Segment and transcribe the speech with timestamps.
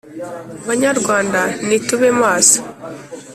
[0.67, 2.59] banyarwanda nitube maso